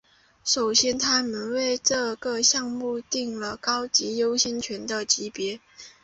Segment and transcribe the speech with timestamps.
[0.43, 5.59] 首先他们为这个项目订了高级优先权的级别。